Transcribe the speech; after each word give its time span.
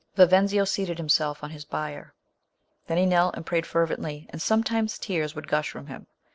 Vivenzio 0.15 0.65
seated 0.65 0.97
himself 0.97 1.43
on 1.43 1.51
his 1.51 1.63
bier. 1.63 2.15
Then 2.87 2.97
he 2.97 3.05
knelt 3.05 3.35
and 3.35 3.45
prayed 3.45 3.67
fer 3.67 3.81
r 3.81 3.87
vently; 3.87 4.25
and 4.31 4.41
sometimes 4.41 4.97
tears 4.97 5.35
would 5.35 5.47
gush 5.47 5.69
from 5.69 5.85
him. 5.85 6.07